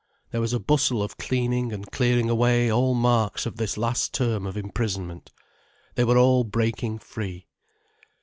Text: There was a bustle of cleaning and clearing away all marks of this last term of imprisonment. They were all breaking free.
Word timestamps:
There 0.31 0.41
was 0.41 0.51
a 0.51 0.59
bustle 0.59 1.03
of 1.03 1.19
cleaning 1.19 1.71
and 1.71 1.91
clearing 1.91 2.27
away 2.27 2.71
all 2.71 2.95
marks 2.95 3.45
of 3.45 3.57
this 3.57 3.77
last 3.77 4.15
term 4.15 4.47
of 4.47 4.57
imprisonment. 4.57 5.31
They 5.93 6.03
were 6.05 6.17
all 6.17 6.43
breaking 6.43 6.97
free. 6.97 7.45